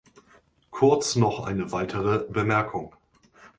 [0.71, 2.95] Kurz noch eine weitere Bemerkung.